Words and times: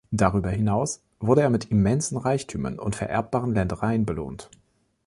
Darüber 0.09 0.49
hinaus 0.49 1.03
wurde 1.19 1.41
er 1.41 1.51
mit 1.51 1.69
immensen 1.69 2.17
Reichtümern 2.17 2.79
und 2.79 2.95
vererbbaren 2.95 3.53
Ländereien 3.53 4.03
belohnt. 4.03 4.49